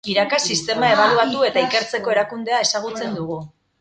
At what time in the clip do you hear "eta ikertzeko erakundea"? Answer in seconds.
1.49-2.63